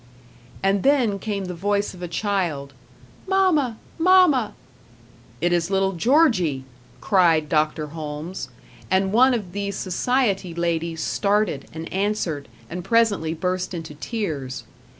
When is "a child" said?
2.01-2.73